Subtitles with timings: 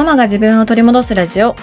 [0.00, 1.54] ママが自分を取り戻すラジオ。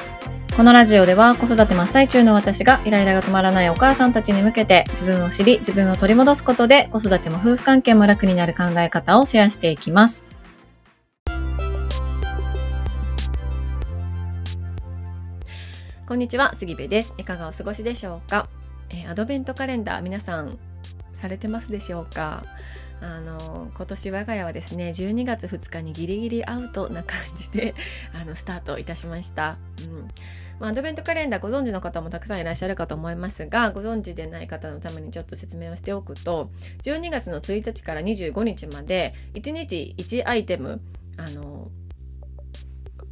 [0.56, 10.28] このラジオでは子育て真っ最中の私がイライラが止まらないお母さんたちに向けて自分を知り自分を取り戻すことで子育ても夫婦関係も楽になる考え方をシェアしていきます。
[16.06, 17.16] こんにちは、杉部です。
[17.18, 18.50] いかがお過ごしでしょうか、
[18.92, 20.60] えーアドベントカレンダー皆さん
[21.12, 22.44] されてますでしょうか？
[23.02, 27.76] あの今年我が家はですね12月2日にギリギリアウトな感じで
[28.20, 30.08] あのスタートいたしました、うん。
[30.60, 36.50] まあ、アドベントカレンダーご存知の方もたくさんいらっしゃるかと思いますがご存知でない方のためにちょっと説明をしておくと
[36.82, 40.82] 12月の1日から25日まで1日1アイテム
[41.18, 41.70] あの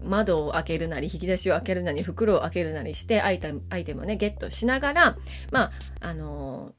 [0.06, 5.18] 窓を開けるなり引き出しを開けるなり袋を開けるなりしてアイテムアイテムをねゲットしながら
[5.52, 5.72] まあ
[6.02, 6.74] あの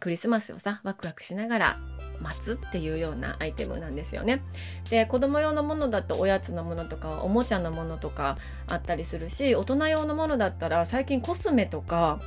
[0.00, 1.76] クリスマスをさワクワクしながら
[2.20, 4.42] 待つっていうようなアイテムなんですよね。
[4.90, 8.38] で子供用のものだとおやつのものとかおもちゃのものとか
[8.68, 12.20] あったりするし大人用のものだったら最近コスメとか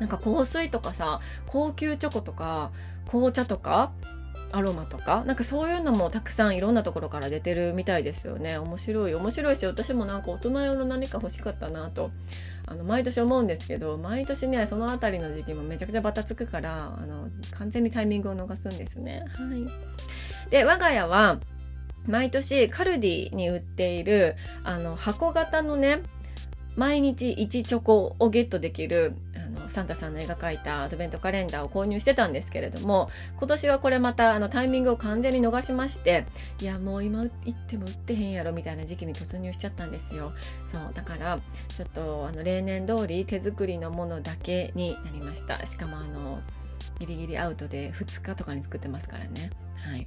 [0.00, 2.70] なんか香水とかさ高級チョコとか
[3.06, 3.92] 紅茶とか
[4.52, 5.24] アロマとか？
[5.24, 8.58] なんかそういうのもたくさんいろんなところから出てるみたいですよね。
[8.58, 9.14] 面白い。
[9.14, 12.10] 面白いし私もなんか大人用の何か欲しかったなと。
[12.68, 19.24] あの毎年思うんですけど毎年ねその辺りの時期もめちゃくちゃバタつくからあの完全にタイミングを逃すんですね。
[19.28, 21.38] はい、で我が家は
[22.06, 26.02] 毎年カルディに売っているあの箱型のね
[26.74, 29.14] 毎日1チョコをゲットできる
[29.46, 36.26] あのサンタさんの絵が描いたアドベントカレンダーを購入してたんですけれども今年はこれまたあのタイミングを完全に逃しまして
[36.60, 40.32] いやもう今行っても売ってへんやろみたいな時期に突入しちゃったんですよ。
[40.66, 45.64] そうだからちょっとあの例年通り手作りのものだけになりました。
[45.66, 46.40] しかもあの
[46.98, 49.50] ギリギリアウトで2日とかに作ってますからね。
[49.76, 50.06] はい。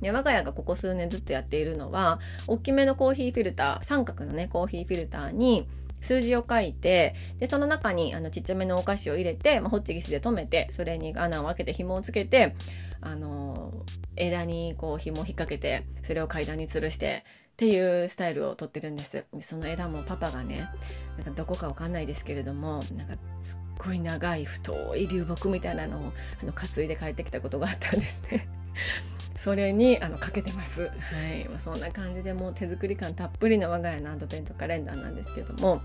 [0.00, 5.68] で我が家がここ数年ずっとやっているのは大きめのコーヒーフィルター三角のねコーヒーフィルターに
[6.06, 12.54] 数字を書いてでその中にあのちっちゃめのお菓子を入れて、まあ、ホッチキスで留めてそれに穴を開けて紐をつけて
[13.00, 13.72] あの
[14.16, 19.24] 枝にこう紐を引っ掛けてそれを階段に吊るしてっていうスタイルをとってるんです。
[19.40, 20.68] その枝もパパがね
[21.16, 26.12] なんかどこかわかんないですけれどもなんかすっごい長い太い流木みたいなのを
[26.42, 28.46] あの担いで帰ってきたことがあったんですね。
[29.36, 30.82] それにあのかけてます。
[30.82, 35.82] はい、まあ、そんな感じでもう手作り感たっぷりの我が家のアドベントカレンダーなんですけども、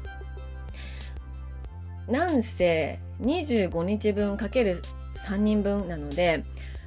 [2.07, 4.81] なんせ25日分かける
[5.28, 6.44] 3人分なので、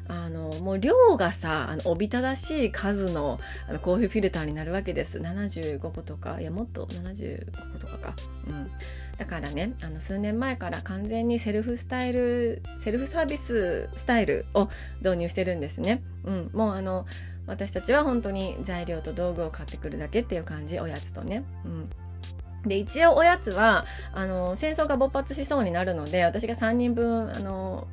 [0.06, 5.18] あのもう量がさあのおびただしい数のあのコーヒーフィルターになるわけです。
[5.18, 6.40] 75個とか。
[6.40, 8.16] いやもっと75個とかか。
[8.46, 8.70] うん。
[9.16, 14.68] だからねあの数年前から完全にセルフスタイルセルフサービススタイルを
[15.02, 17.06] 導入してるんですね、うん、もうあの
[17.46, 21.90] 私たちは本当に材料と道具を買ってくるだけっていう感じおやつとね、うん、
[22.68, 27.86] で一応おやつはあの戦争が勃発しそうになるので私が3人分あの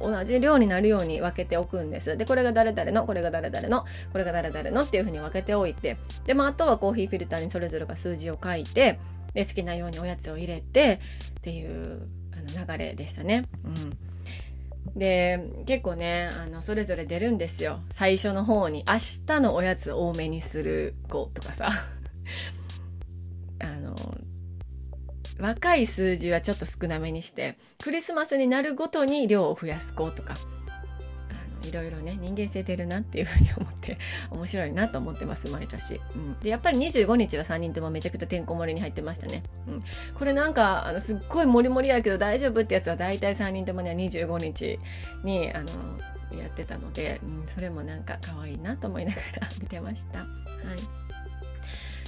[0.00, 2.16] 同じ量になるように分けておくんです。
[2.16, 5.96] で、これが誰々の、これが誰々の、これが誰々のっていうふうに分けておいて、
[6.26, 8.98] で、まあ、あとはコーヒーフィルターにそれぞれが数字を書いて、
[9.34, 11.00] で、好きなようにおやつを入れて
[11.38, 13.44] っていうあの流れでしたね。
[13.64, 14.98] うん。
[14.98, 17.80] で、結構ね、あの、それぞれ出るんですよ。
[17.90, 18.94] 最初の方に、明
[19.26, 21.70] 日のおやつ多めにする子とかさ。
[23.60, 23.94] あの、
[25.38, 30.34] 若い数字はちょっと少なめにしてクリスマスになるごとに量を増やす子とか
[31.68, 33.98] いろいろね人間性出るなっていうふうに思って
[34.30, 44.78] 面白いなと思ってます毎年、うん、でやっぱり25日は3人ともめちゃくちゃてんこ盛りに入ってましたね、うん、これなんかあのすっごいモリモリやけど大丈夫ってやつは大体3人ともには25日
[45.22, 45.68] にあの
[46.40, 50.20] やってたので、うん、それもなんか可愛いなと思いながら見てました。
[50.20, 50.28] はい。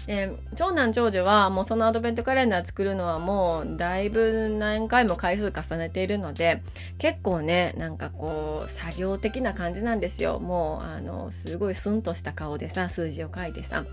[0.06, 6.62] で長男長女はもうそのアドベントカレンダー作るのはもうだいぶ何回も回数重ねているので
[6.98, 13.84] 結構ねなんかこう作業的な感じなんですよもうあのすごいスンとした顔でさ数字を書いてさ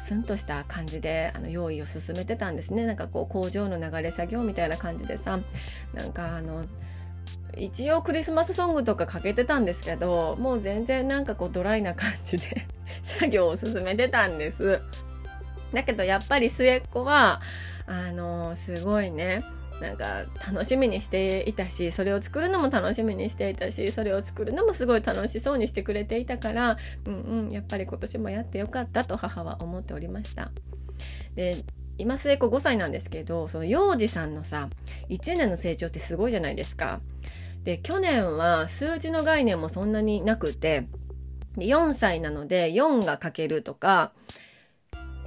[0.00, 5.38] スンとした感じであの用意を進めてたんですねなんかこう工場の流れ作業みたいな感じでさ
[5.94, 6.66] なんかあの
[7.56, 12.66] 一応クリスマスソングとかかけてたんですけどもう全然なんかこうドライな感じで
[13.02, 14.82] 作業を進めてたんです。
[15.74, 17.40] だけどやっぱり末っ子は
[17.86, 19.44] あのすごいね
[19.80, 30.50] なんか楽しみにしていたしそれを作るのも楽しみにしていたしそれを作るのもすごい楽しそうにしてくれていたからうんうんやっぱり今年もやってよかったと母は思っておりました。
[31.34, 31.56] で
[31.96, 34.68] 今末っ子5歳なんですけどその幼児さんのさ
[35.10, 37.00] 1年の成長ってすごいじゃないですか。
[37.62, 40.86] で去年は数字の概念もそんなになくて
[41.56, 44.12] で4歳なので4が書けるとか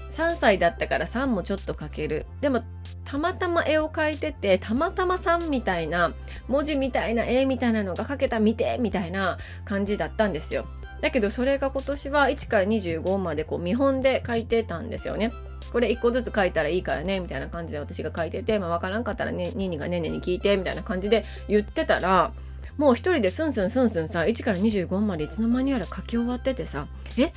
[0.10, 2.26] 3歳だったから3もちょっと描ける。
[2.42, 2.64] でも
[3.06, 6.14] たまたま絵を描いててたまたま3みたいな
[6.48, 10.66] 文字みたいな絵みたいなのが描けた見てみたいな感じだったんですよ。
[11.02, 15.32] だけどそれが今年は1から25までこう見本で書いてたんですよね。
[15.72, 22.32] これ1個ずつ書いたらいいからねみたいな感じで私が書いてて、まあ、分からんかったらねニーニがねねに聞いてみたいな感じで言ってたら
[22.78, 26.88] もう一人でスンスンスンスンさ1から25までいつの間にやら書き終わっててさ
[27.18, 27.34] え？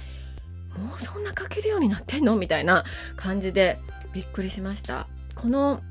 [0.78, 2.36] もうそんな書けるようになってんの？
[2.36, 2.84] みたいな
[3.16, 3.78] 感じで
[4.12, 5.06] びっくりしました。
[5.34, 5.82] この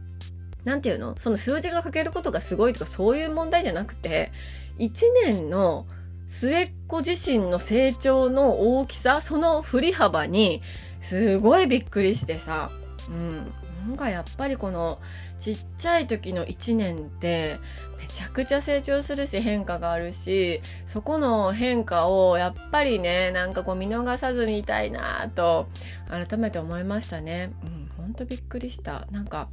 [0.63, 1.15] 何て言うの？
[1.19, 4.31] その数字が書けることがすごいとかそういう問題じゃなくて
[4.77, 4.91] 1
[5.25, 5.85] 年の
[6.27, 10.61] 末っ子自身の成長の大きさその振り幅に
[11.01, 12.69] すごいびっくりしてさ。
[13.09, 13.51] うん。
[13.87, 14.99] なんかやっぱりこの
[15.39, 17.59] ちっちゃい時の1年って
[17.99, 25.67] めちゃくちゃ成長するし変化があるしそこの変化をやっぱりねなんかこう見逃さずにいたいなと
[26.09, 27.51] 改めて思いましたね。
[27.63, 29.07] うんほんとびっくりした。
[29.11, 29.49] なんか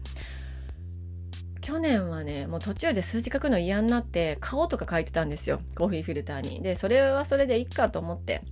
[1.61, 5.61] 去年はねもう途中で数字書くの嫌になって顔とか書いてたんですよ。
[5.75, 6.63] コーヒーフィルターに。
[6.63, 8.43] でそれはそれでいいかと思って。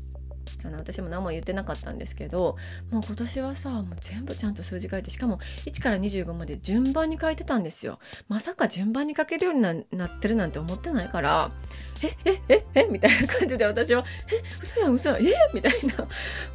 [0.64, 2.56] あの私も何も言ってなかったんですけど
[2.90, 7.98] もう今年はさもう全部ちゃんと数字書いてしかも1から25まで順番に書いてたんですよ。
[8.28, 11.52] まさか順番に書けるようになってるなんて思ってないから
[12.02, 16.06] ええええみたいな感じで私はえ嘘やん嘘やんえみたいな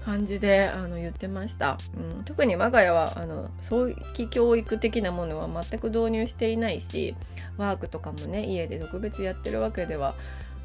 [0.03, 7.15] 感じであの言ってました、うん、特に我が家はあの早期教育的なものは全く導入していないし
[7.57, 10.15] ワークとかもね家で特別やってるわけでは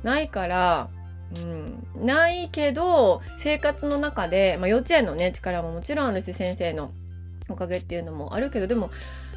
[0.03, 0.89] ないから
[1.37, 6.93] うん、ないけど生活の中で、まあ、幼稚園のね力ももちろんあるし先生の
[7.49, 8.91] おかげっていうのもあるけどでも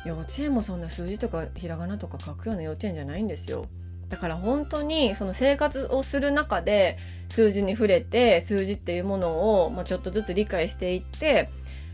[0.05, 3.65] 幼稚園もそんな数字とかひらがなとか書くような幼稚園じゃないんですよ。
[4.09, 6.97] だから本当にその生活をする中で
[7.29, 11.49] 数字に触れて数字っていうものを、ま、ちょっとずつ理解していって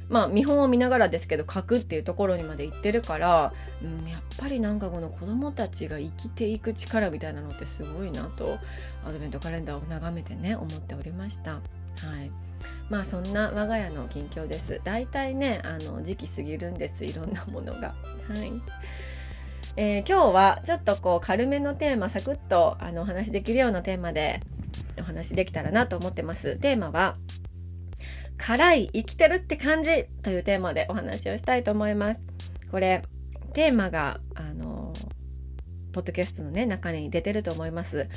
[0.10, 8.60] まあ見本を見ながらですけど書くっていうところにまで行ってるから、うん、やっぱりなんかこの子供たちが生きていく力みたいなのってすごいなと
[9.06, 11.54] アドベントカレンダーを眺めてね思っておりました。
[11.54, 11.60] は
[12.22, 12.32] い
[12.90, 14.82] まあそんな我が家の近況です。
[14.84, 17.96] だいたいねあの時期過ぎるんですいろんなものが。
[18.28, 18.52] はい
[19.76, 24.42] えー、今日はちょっとこう軽めのテーマサクッとあのお話できるようなテーマで
[25.00, 26.58] お話できたらなと思ってます。
[26.58, 27.16] テーマは
[28.46, 32.20] 辛い生きてるって感じというテーマでお話をしたいと思います。
[32.70, 33.02] これ、
[33.54, 34.92] テーマが、あの、
[35.94, 38.10] ポッドキャストのね、中に出てると思います。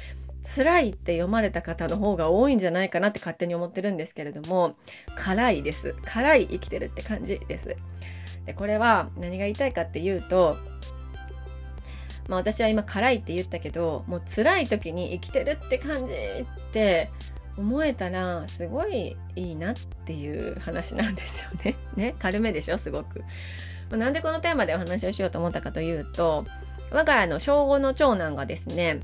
[0.56, 4.75] 辛いって読まれた方の方が多いんじゃないかなって勝手に思ってるんですけれども、
[5.17, 5.94] 辛いです。
[6.05, 7.76] 辛い生きてるって感じです。
[8.46, 10.56] で、これは何が言いたいかっていうと、
[12.28, 17.11] まあ私は今辛いって言ったけど、もう辛い時に生きてるって感じって
[17.58, 19.74] 思えたらすごいいいなっ
[20.04, 21.74] ていう話なんですよね。
[21.96, 23.24] ね軽めでしょすごく。
[23.90, 26.44] なんでこのテーマでお話をしようと思ったかというと
[26.90, 28.98] 我が家の小5の長男がですね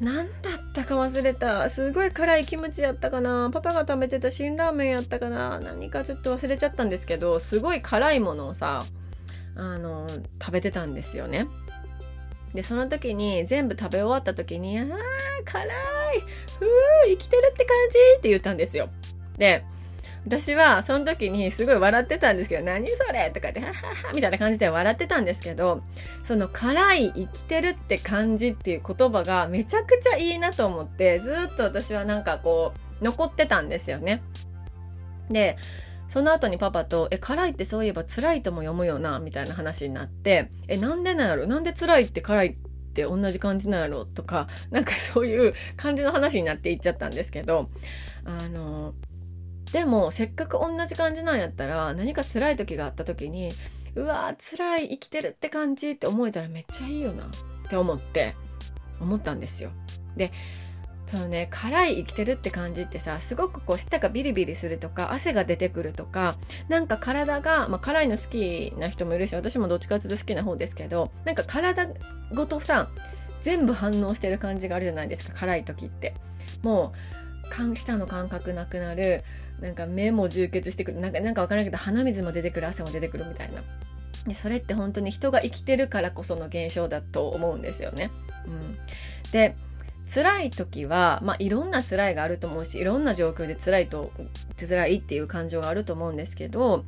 [0.00, 1.70] 何だったか忘れた。
[1.70, 3.50] すごい辛いキムチやったかな。
[3.50, 5.58] パパが食べてた辛ラーメンやったかな。
[5.60, 8.82] 何かちょっと忘れちゃったんですけど、すごい辛いものをさ、
[9.56, 10.06] あの、
[10.38, 11.46] 食べてたんですよね。
[12.54, 14.88] で、その時に全部食べ終わった時に、あー、
[15.44, 15.68] 辛い
[16.58, 18.88] ふー生きてるって感じって言ったんですよ。
[19.36, 19.64] で、
[20.26, 25.82] 私はその時にすごい笑ってたんですけど、何それとかって、はははみたいな感じで笑ってたんですけど、
[26.24, 34.20] その辛い生きてるって感じっていう言葉がめちゃくちゃいいなと思って、ずっと私はなんかこう、残ってたんですよね。
[35.30, 35.58] で、
[36.08, 41.46] その後にパパと、え、辛いってそういえば辛いとも読むよな、みたいな話になって、え、なんでなんやろ？
[41.46, 42.56] なんで辛いって辛いっ
[42.94, 44.04] て同じ感じなんやろ？
[44.04, 47.70] とか、 なんかそういう感じの話になっていっちゃったんですけど、
[48.24, 48.94] あの、
[49.72, 53.50] でもせっかく同じ感じなんやったら何か辛い時があった時に
[53.96, 57.28] うわー辛い生きてるって感じって思えたらめっちゃいいよなっ
[57.68, 58.36] て思って
[59.00, 59.70] 思ったんですよ。
[60.16, 60.30] で
[61.06, 66.34] そのね辛い生きてるって感じってさすごくこう舌がビリビリするとか汗が出てくるとか
[66.68, 71.88] なんか体が、まあ、辛いの好きな人もいるし私もどっちかというと好きな方ですけどなんか体
[72.34, 72.88] ごとさ
[73.42, 76.14] 全部反応してる感じがあるじゃないですか辛い時って。
[76.62, 79.22] もう舌の感覚なくなる
[79.60, 83.62] なんか目も充血してくるなんかなんか分からないけど鼻水も出てくる汗も出てくるみたいな。
[84.26, 88.10] でそれって本当に人が生きてるからこその現象だと思うんですよね。
[88.46, 88.76] うん、
[89.30, 89.54] で
[90.12, 94.12] 辛い時は、まあ、いろんな辛いがあると思うしいろんな状況で辛いと
[94.58, 96.84] 辛いっていう感情があると思うんですけど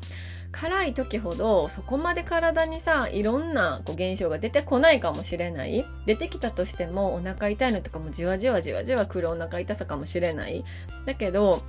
[0.50, 5.84] 辛い時ほどそこまで体にさいろんなこう現象が出てこないかもしれない。
[6.06, 10.64] 出てきたとしてもお腹痛いのとかもじわじわじわじわくるお腹痛さかもしれない。
[11.04, 11.62] だけど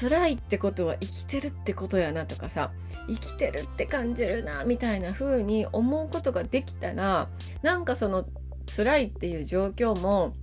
[0.00, 2.70] 辛いってことは生きてるってことやなとかさ
[3.08, 7.28] 生きてるって感じるなみたいな風に思うことができたら
[7.62, 8.24] なんかその
[8.76, 10.34] 辛いっていう状況も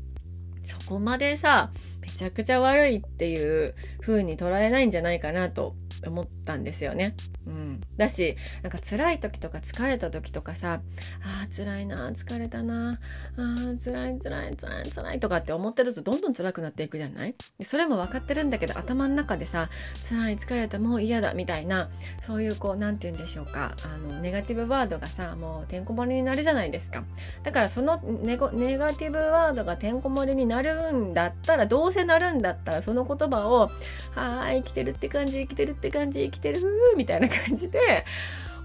[0.65, 1.71] そこまでさ
[2.01, 7.15] めちゃくちゃ悪いっていう風に捉えないんじゃないかなと思ったんですよね。
[7.47, 10.81] うん、だしなんか辛い時とか疲れた時とかさ
[11.23, 12.99] あー辛いな疲れたな
[13.37, 17.35] あー辛い辛い辛い辛いとかって思ってるとどんどん辛くなっていくじゃない？
[17.63, 19.69] それも分かってるんだけど頭の中でさ
[20.09, 21.89] 辛い疲れたもう嫌だみたいな
[22.21, 27.03] そういうこう何て言うんでしょうかあのネガティブワードがさもうてんこ盛りになるじゃないですか。
[27.43, 33.71] だからそのネネガティブワードがてんこ盛りになるんだったらどうせなるんだったらその言葉を
[34.15, 36.61] 「はーい生きてるって感じ生きてるって感じ生きてる
[36.97, 38.05] みたいな感じで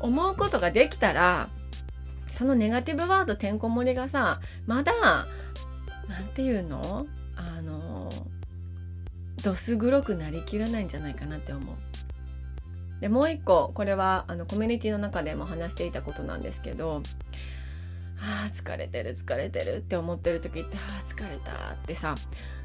[0.01, 1.49] 思うことができたら
[2.27, 4.93] そのネガティブワードてんこ盛りがさまだ
[6.09, 7.07] 何て言うの？
[7.37, 8.11] あの
[9.43, 11.77] どす黒くなりきらないんじゃないかなって思う。
[13.01, 17.03] でもう一個これはあのコミュニティの中でも話していたことなんですけど
[18.19, 22.15] 「あー疲れてる疲れてる」って思ってる時って「あー疲れた」ってさ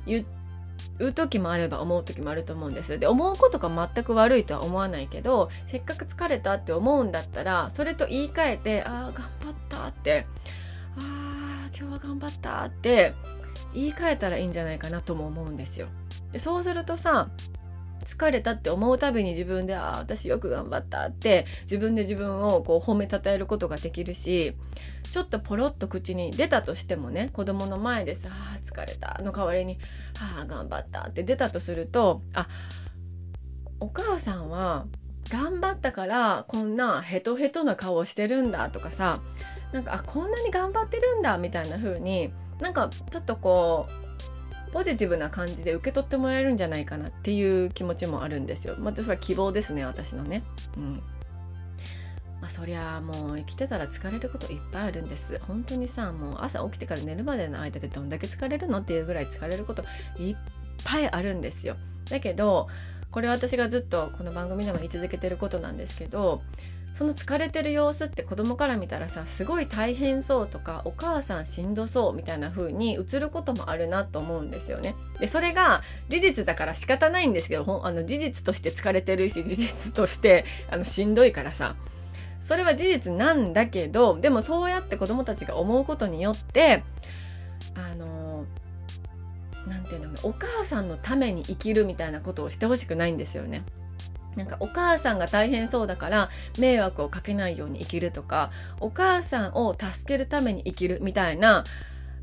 [0.05, 0.25] 言っ
[0.99, 2.99] う時もあれば思う時もあると思うんです。
[2.99, 10.25] で思うことが全く悪いとは思わないけどせっかく疲れたって思うんだったらそれと言い換えて「ああ頑張った」って
[10.99, 13.13] 「ああ今日は頑張った」って
[13.73, 15.87] 言い換えたらいいんじゃないかなとも思うんですよ。
[16.31, 17.29] でそうするとさ
[18.05, 24.55] 疲れたって思うたびに自分で「ああ私よく頑張った」って自分で自分をこう褒めたたえることができるし
[25.11, 29.77] ちょっとポロッと口に出たとしてもね子供の前でさ「あ疲れた」の代わりに
[30.19, 32.47] 「ああ頑張った」って出たとするとあ
[33.79, 34.85] お母さんは
[35.29, 39.21] 頑張ったからこんなヘトヘトな顔をしてるんだとかさ
[39.71, 44.08] なんかあこんなに頑張ってるんだみたいな風になんかちょっとこう
[44.71, 48.75] ポジティブな感じで受け取ってもらえるんじゃないかなっていう気持ちもあるんですよ。
[48.77, 50.43] まあ、それは希望ですね私のね。
[50.77, 51.01] うん
[52.41, 59.83] まあ、そりゃもう生きてたら疲れることいっぱいあるんです本当にさもう朝起きてから寝るまでの間でどんだけ疲れるのっていうぐらい疲れること
[60.17, 60.35] いっ
[60.85, 61.75] ぱいあるんですよ
[62.09, 62.69] だけど
[63.11, 66.41] これ私がずっとこの番組でも言い続けてることなんですけど
[66.93, 74.95] その疲れてる様子って子供から見たらさすごい大変そうとかお母さんしんどそうみたいな風に映ることもあるなと思うんですよね。
[75.19, 81.75] でそれが事実だから仕方ないんですけどあの事実として疲れてるし事実としてあのしんどいからさ
[82.41, 86.83] それは事実なんだけどでもそうやって子供たちが思うことによって
[87.75, 88.45] あの
[89.67, 93.63] 何て言うんだろうお母さんのために生きるみたいなことをしてほしくないんですよね。
[94.35, 101.63] なんかお母さんが大変そうだから迷惑をかけないように生きるとかお母さんを助けるために生きるみたいな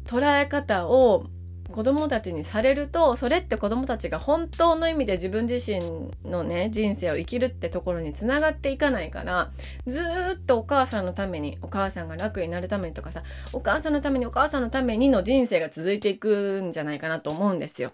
[0.06, 1.26] 捉え方を
[1.70, 5.80] 子供たちにされるとそれって子供たちが本当の意味で自分自身
[6.25, 9.50] のね人生を生きるってところにつながっていかないから
[9.86, 10.00] ず
[10.36, 13.22] っとお母さんのためにお母さんが楽になるためにとかさ
[13.52, 17.90] お母さんのためにお母さんのためにの人生が続いていくんじゃないかなと思うんですよ。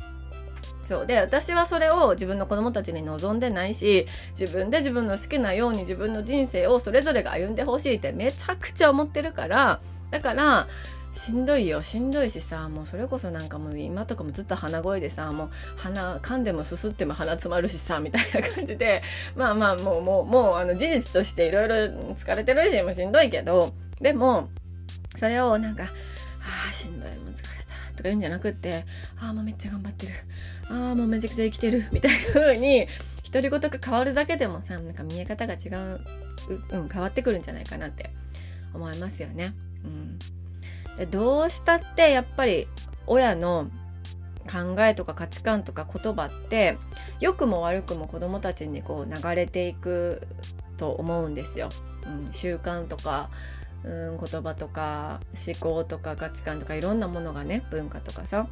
[0.92, 1.06] そう。
[1.06, 4.06] で私はそれを自分の子供たちに望んでないし
[4.38, 9.80] 自分で自分の好きなように自分の人生をそれぞれが歩んでほしいってめちゃくちゃ思ってるから
[10.10, 10.68] だから
[11.14, 11.82] しんどいよ。
[11.82, 19.02] しんどいしさもうそれこそなんかもう今とかもずっと鼻声でさもう鼻噛んでもすすっても鼻詰まるしさみたいな感じで
[19.34, 21.74] まあまあもうもうもうあの事実としていろいろ
[22.14, 24.48] 疲れてるしもうしんどいけどでも
[25.16, 27.61] それをなんかああしんどいもう疲れ
[27.92, 28.84] とか言うんじゃなくって
[29.20, 30.12] ああもうめっちゃ頑張ってる
[30.68, 32.86] ああもうめちゃくちゃ生きてるみたいな風に
[33.30, 36.00] 独り言が変わるだけでもさなんか見え方が違う、
[36.70, 38.10] うん、変わってくるんじゃないかなって
[38.74, 39.54] 思いますよね。
[39.84, 40.18] うん
[40.98, 42.68] でどうしたってやっぱり
[43.06, 43.70] 親の
[44.44, 46.76] 考えとか価値観とか言葉って
[47.20, 50.26] 良くも悪くも子どもたちにこう流れていく
[50.76, 51.68] と思うんですよ。
[52.06, 53.30] うん、習慣とか、
[53.84, 58.46] うん、言葉とか思考とか価値観とかいろんなものがね文化とかさ。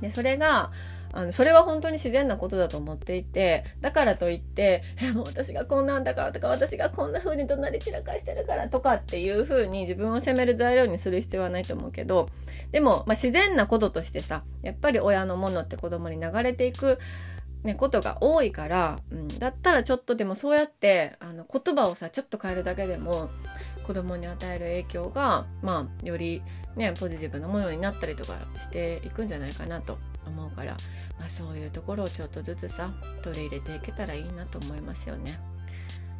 [0.00, 0.70] でそれが
[1.12, 12.28] あのそれは本当に自然なことだと思っていてだからといって「えもう私がこんなんだから」とか「私がこんな風に怒鳴り散らかしてるから」とかっていう風に自分を責める材料にする必要はないと思うけど
[12.70, 16.98] でも、まあ、自然なこととしてさやっぱり親のものって子供に流れていく
[17.64, 23.28] ね、ことが多いから、うん、だったらちょっとでもそうやってあの言葉をさちょっと変えるだけでも
[23.90, 26.42] 子供に与える影響が、まあ、より、
[26.76, 30.76] ね、ポジティブなものになったりとかしていくんじゃないかなと思うから、
[31.18, 32.92] まあ、そういうところをちょっとずつさ
[33.24, 35.40] 取り入れていけたらいいなと思いますよね。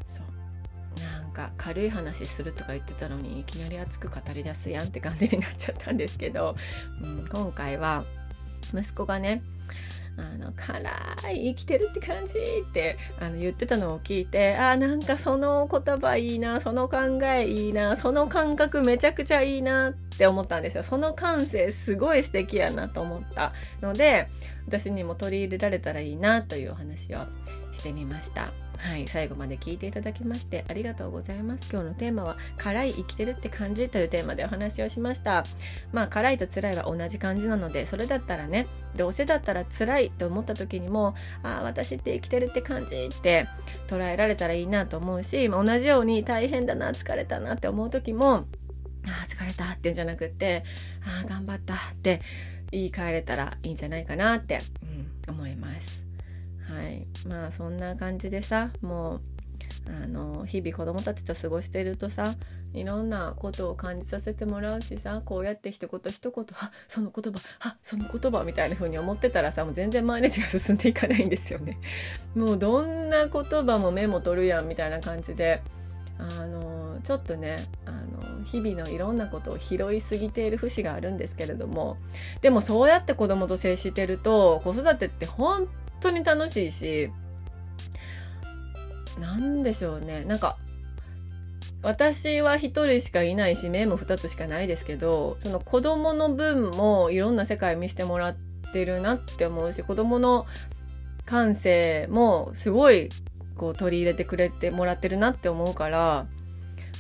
[0.09, 6.57] そうなんか軽い話するとか言ってたのにいきなり熱く語り出すやんって感じになっちゃったんですけど、
[7.01, 8.03] うん、今回は
[8.75, 9.45] 息子がね
[10.21, 24.29] あの辛い生きてるって感じってあの言ってたのを聞いてあなんかその言葉いいなその考えいいなその感覚めちゃくちゃいいなって思ったんですよその感性すごい素敵やなと思ったので
[24.67, 27.19] 私にも取り入れられたらいいなというお話を
[27.73, 28.70] してみました。
[28.83, 31.69] はい、最後まで聞いていただきましてありがとうございます。
[31.71, 35.45] 今日のテーマは辛い生きてるって感じというテーマでお話をしました。
[35.93, 43.47] まあ辛いと辛いは同じ感じなのでそれだったらねどうせだったら辛いと思った時にもああ私って生きてるって感じって
[43.87, 50.65] 捉えられたらいいなと思うし、まあ、同じように大変だな疲れたなって思う時もああ疲れたっていうんじゃなくって
[51.05, 52.23] ああ頑張ったって
[52.73, 54.59] 言い換えれたらいいんじゃないかなって、
[55.29, 56.10] うん、思います。
[56.71, 59.21] はいまあそんな感じでさもう
[59.89, 62.35] あの日々子供たちと過ごしてるとさ
[62.73, 71.79] いろんなことを感じさせてもらうしさこうやって一言一言「あその言葉あその言葉」みたいな風に思ってたらさもう全然毎日が進んでいかないんですよね。
[72.37, 75.63] もうどんな言葉もメモ取るやんみたいな感じで
[76.19, 81.97] あのちょっとねあの日々のいろんなことを拾いすぎている節があるんですけれども
[82.43, 85.67] でもそうやって子供と接してると子育てって本
[86.01, 87.11] 当に楽しいし
[89.19, 90.57] 何でしょうねなんか
[91.83, 98.37] 私は1人しかいないし目も2つしかないですけどその子供の分もいろんな世界見せてもらっ
[98.73, 100.47] てるなって思うし子供の
[101.25, 103.09] 感性もすごい
[103.57, 106.27] こう取り入れてくれてもらってるなって思うから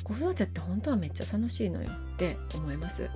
[0.04, 3.04] 子育てって本当はめっちゃ楽しいのよって思います。
[3.04, 3.10] うん、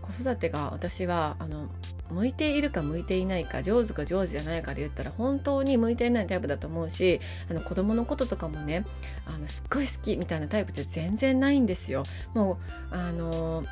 [0.00, 1.68] 子育てが私はあの
[2.10, 8.84] 向いているか向いていないか上手か上手じゃないかで言ったら本当に向いていないタイプだと思うしあの子供のこととかもね
[9.26, 12.02] あのすっごい好きみたいなタイプって全然ないんですよ。
[12.34, 12.58] も
[12.90, 13.64] うあの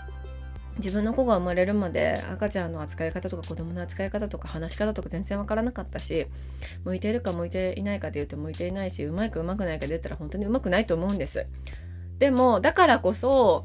[0.79, 6.27] 自分の子が生まれるまで赤ちゃんの扱い方とか子供の扱い方とか話し方とか全然わからなかったし
[6.85, 11.47] 向いているか向いていないかで言うと向いていないしうまいかうまくないかで言ったら本当にうまくないと思うんです。
[12.19, 13.63] でもだからこそ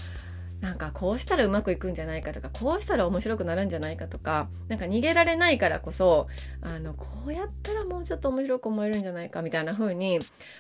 [0.64, 6.28] なんかこうしたらうまくいくんじゃないかとかこうしたら面白くなるんじゃないかとかなんか逃げられないからこそ
[6.62, 10.20] あのこうやったらもうちょっと面白く思えるんじゃないかみたいな風に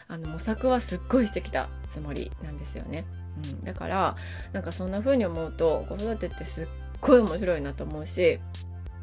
[0.09, 3.05] あの模索はすっごいしてきたつもりなんですよね。
[3.45, 4.17] うん、だから
[4.51, 6.67] なんかそんな風に思うと子育てってすっ
[6.99, 8.41] ごい面白いなと思うし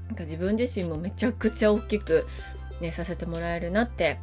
[0.08, 2.26] なんか自分自身もめちゃくちゃ大きく
[2.82, 4.18] ねさせてもらえるなって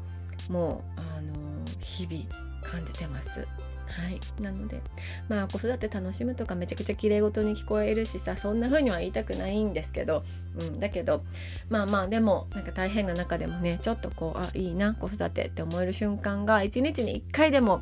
[0.47, 1.33] もうあの
[1.79, 3.47] 日々感じてます。
[3.87, 4.81] はい、なので
[5.29, 10.23] まあ子育て楽しむとかめちゃくちゃ綺麗事に聞こえるしさそんな風には言いたくないんですけど、
[10.59, 11.23] うん、だけど
[11.69, 17.81] まあまあでもなんか大変な中でもねちょっとこうあいいな子育てって思える瞬間が一日に1回でも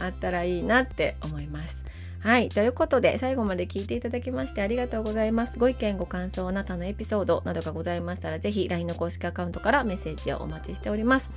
[0.00, 1.86] あったらいいなって思います。
[2.26, 2.48] はい。
[2.48, 5.60] ということで、最後まで聞いていただきましてありがとうございます。
[5.60, 11.30] ご意見、ご感想、あなたのエピソードなどがございましたら、ぜひ LINE の公式アカウントからメッセージをお待ちしております。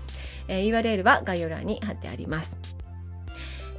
[0.47, 2.79] えー、URL は概要欄に貼ってあります。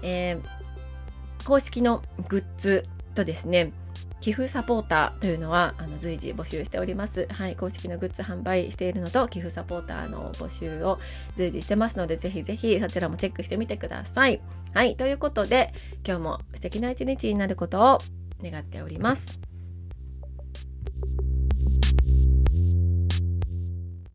[0.02, 3.72] えー、公式のグッズとですね、
[4.20, 7.26] 寄付サポーターというのはあの随時募集しております。
[7.30, 10.98] はい、公式のグッズ販売しているのと寄付サポーターの募集を
[11.36, 14.40] 随時してますので、ぜひぜひそちらもチェックしてみてください。
[14.74, 15.72] はい、ということで
[16.06, 17.98] 今日も素敵な一日になることを
[18.42, 19.49] 願っております。